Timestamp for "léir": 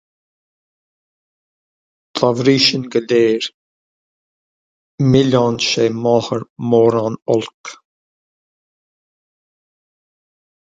3.09-3.43